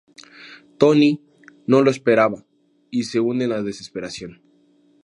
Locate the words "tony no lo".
0.79-1.91